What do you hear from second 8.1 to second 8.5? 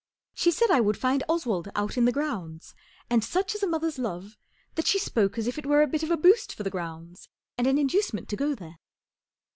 to